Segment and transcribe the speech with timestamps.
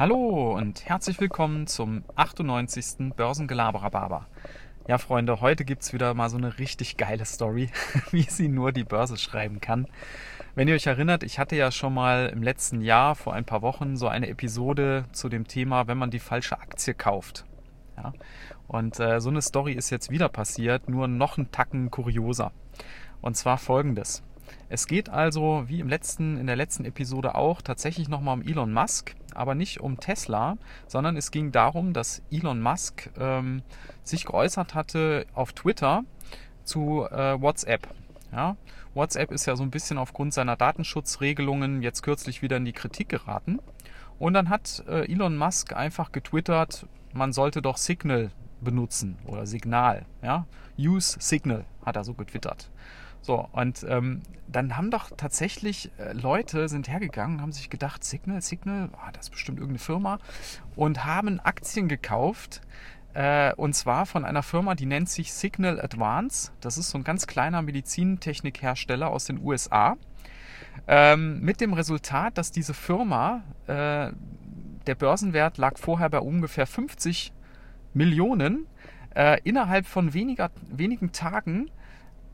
[0.00, 3.12] Hallo und herzlich willkommen zum 98.
[3.14, 4.26] Börsengelaberer.
[4.88, 7.68] Ja, Freunde, heute gibt es wieder mal so eine richtig geile Story,
[8.10, 9.86] wie sie nur die Börse schreiben kann.
[10.54, 13.60] Wenn ihr euch erinnert, ich hatte ja schon mal im letzten Jahr, vor ein paar
[13.60, 17.44] Wochen, so eine Episode zu dem Thema, wenn man die falsche Aktie kauft.
[17.98, 18.14] Ja?
[18.68, 22.52] Und äh, so eine Story ist jetzt wieder passiert, nur noch einen Tacken kurioser.
[23.20, 24.22] Und zwar folgendes.
[24.70, 28.72] Es geht also, wie im letzten, in der letzten Episode auch, tatsächlich nochmal um Elon
[28.72, 33.62] Musk, aber nicht um Tesla, sondern es ging darum, dass Elon Musk ähm,
[34.02, 36.04] sich geäußert hatte auf Twitter
[36.64, 37.88] zu äh, WhatsApp.
[38.32, 38.56] Ja,
[38.94, 43.08] WhatsApp ist ja so ein bisschen aufgrund seiner Datenschutzregelungen jetzt kürzlich wieder in die Kritik
[43.08, 43.58] geraten.
[44.18, 50.04] Und dann hat äh, Elon Musk einfach getwittert, man sollte doch Signal benutzen oder Signal.
[50.22, 50.46] Ja?
[50.78, 52.70] Use Signal hat er so getwittert.
[53.22, 58.40] So, und ähm, dann haben doch tatsächlich äh, Leute sind hergegangen, haben sich gedacht, Signal,
[58.40, 60.18] Signal, oh, das ist bestimmt irgendeine Firma,
[60.76, 62.62] und haben Aktien gekauft.
[63.12, 66.52] Äh, und zwar von einer Firma, die nennt sich Signal Advance.
[66.60, 69.96] Das ist so ein ganz kleiner Medizintechnikhersteller aus den USA.
[70.86, 74.12] Ähm, mit dem Resultat, dass diese Firma, äh,
[74.86, 77.32] der Börsenwert lag vorher bei ungefähr 50
[77.92, 78.66] Millionen,
[79.14, 81.70] äh, innerhalb von weniger, wenigen Tagen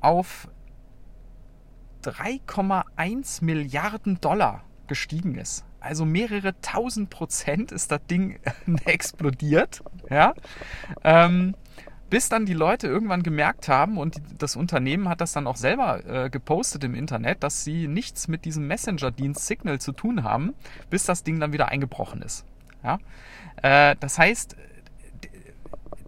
[0.00, 0.48] auf
[2.04, 5.64] 3,1 Milliarden Dollar gestiegen ist.
[5.80, 8.38] Also mehrere tausend Prozent ist das Ding
[8.84, 9.82] explodiert.
[10.08, 10.34] Ja?
[11.02, 11.54] Ähm,
[12.10, 16.04] bis dann die Leute irgendwann gemerkt haben und das Unternehmen hat das dann auch selber
[16.06, 20.54] äh, gepostet im Internet, dass sie nichts mit diesem Messenger-Dienst Signal zu tun haben,
[20.90, 22.44] bis das Ding dann wieder eingebrochen ist.
[22.82, 22.98] Ja?
[23.62, 24.56] Äh, das heißt,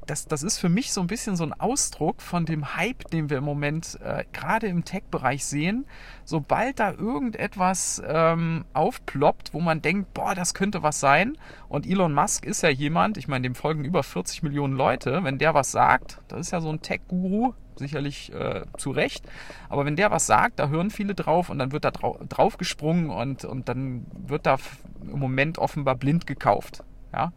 [0.07, 3.29] das, das ist für mich so ein bisschen so ein Ausdruck von dem Hype, den
[3.29, 5.87] wir im Moment äh, gerade im Tech-Bereich sehen.
[6.25, 11.37] Sobald da irgendetwas ähm, aufploppt, wo man denkt, boah, das könnte was sein.
[11.69, 15.25] Und Elon Musk ist ja jemand, ich meine, dem folgen über 40 Millionen Leute.
[15.25, 19.25] Wenn der was sagt, das ist ja so ein Tech-Guru, sicherlich äh, zu Recht.
[19.69, 22.59] Aber wenn der was sagt, da hören viele drauf und dann wird da drau drauf
[22.59, 24.57] gesprungen und, und dann wird da
[25.03, 26.83] im Moment offenbar blind gekauft.
[27.13, 27.33] Ja.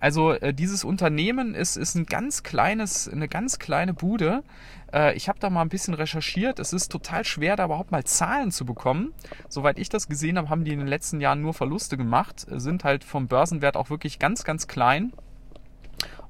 [0.00, 4.42] Also äh, dieses Unternehmen ist, ist ein ganz kleines, eine ganz kleine Bude.
[4.92, 6.58] Äh, ich habe da mal ein bisschen recherchiert.
[6.58, 9.12] Es ist total schwer, da überhaupt mal Zahlen zu bekommen.
[9.48, 12.82] Soweit ich das gesehen habe, haben die in den letzten Jahren nur Verluste gemacht, sind
[12.82, 15.12] halt vom Börsenwert auch wirklich ganz, ganz klein.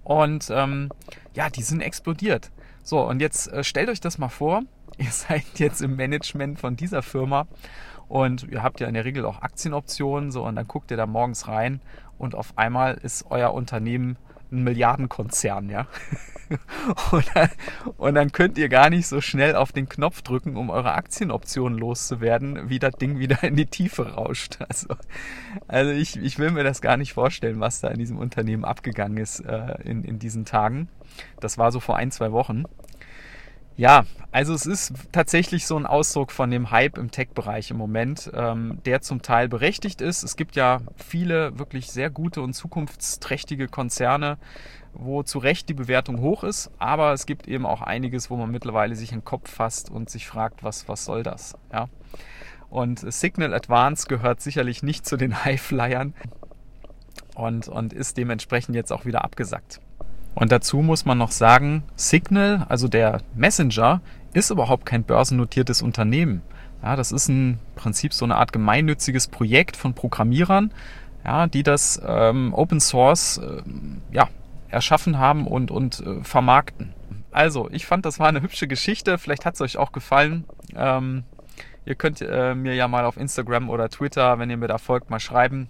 [0.02, 0.90] Und ähm,
[1.34, 2.50] ja, die sind explodiert.
[2.82, 4.62] So, und jetzt äh, stellt euch das mal vor,
[4.98, 7.46] ihr seid jetzt im Management von dieser Firma
[8.10, 11.06] und ihr habt ja in der Regel auch Aktienoptionen, so und dann guckt ihr da
[11.06, 11.80] morgens rein
[12.18, 14.16] und auf einmal ist euer Unternehmen
[14.50, 15.86] ein Milliardenkonzern, ja.
[17.12, 17.48] und, dann,
[17.98, 21.78] und dann könnt ihr gar nicht so schnell auf den Knopf drücken, um eure Aktienoptionen
[21.78, 24.58] loszuwerden, wie das Ding wieder in die Tiefe rauscht.
[24.68, 24.88] Also,
[25.68, 29.18] also ich, ich will mir das gar nicht vorstellen, was da in diesem Unternehmen abgegangen
[29.18, 30.88] ist äh, in, in diesen Tagen.
[31.38, 32.64] Das war so vor ein, zwei Wochen.
[33.76, 38.30] Ja, also es ist tatsächlich so ein Ausdruck von dem Hype im Tech-Bereich im Moment,
[38.34, 40.22] ähm, der zum Teil berechtigt ist.
[40.22, 44.38] Es gibt ja viele wirklich sehr gute und zukunftsträchtige Konzerne,
[44.92, 48.50] wo zu Recht die Bewertung hoch ist, aber es gibt eben auch einiges, wo man
[48.50, 51.56] mittlerweile sich in den Kopf fasst und sich fragt, was, was soll das?
[51.72, 51.88] Ja?
[52.68, 56.14] Und Signal Advance gehört sicherlich nicht zu den Highflyern
[57.34, 59.80] und, und ist dementsprechend jetzt auch wieder abgesackt.
[60.34, 64.00] Und dazu muss man noch sagen, Signal, also der Messenger,
[64.32, 66.42] ist überhaupt kein börsennotiertes Unternehmen.
[66.82, 70.72] Ja, das ist im Prinzip so eine Art gemeinnütziges Projekt von Programmierern,
[71.24, 73.62] ja, die das ähm, Open Source äh,
[74.12, 74.28] ja,
[74.68, 76.94] erschaffen haben und, und äh, vermarkten.
[77.32, 79.18] Also, ich fand, das war eine hübsche Geschichte.
[79.18, 80.44] Vielleicht hat es euch auch gefallen.
[80.74, 81.24] Ähm,
[81.84, 85.10] ihr könnt äh, mir ja mal auf Instagram oder Twitter, wenn ihr mir da folgt,
[85.10, 85.68] mal schreiben,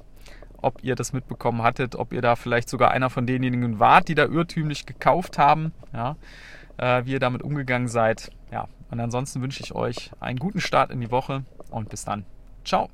[0.62, 4.14] ob ihr das mitbekommen hattet, ob ihr da vielleicht sogar einer von denjenigen wart, die
[4.14, 6.16] da irrtümlich gekauft haben, ja,
[6.76, 8.30] äh, wie ihr damit umgegangen seid.
[8.52, 12.24] Ja, und ansonsten wünsche ich euch einen guten Start in die Woche und bis dann.
[12.64, 12.88] Ciao.